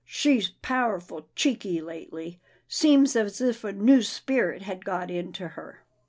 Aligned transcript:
She's 0.03 0.49
powerful 0.63 1.27
cheeky 1.35 1.79
lately. 1.79 2.39
Seems 2.67 3.15
as 3.15 3.39
if 3.39 3.63
a 3.63 3.71
new 3.71 4.01
spirit 4.01 4.63
had 4.63 4.83
got 4.83 5.11
into 5.11 5.49
her." 5.49 5.83